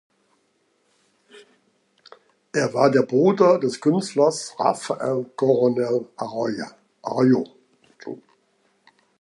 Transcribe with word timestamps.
Er 2.53 2.73
war 2.73 2.89
der 2.89 3.03
Bruder 3.03 3.59
des 3.59 3.79
Künstlers 3.79 4.55
Rafael 4.59 5.25
Coronel 5.35 6.07
Arroyo. 6.15 7.45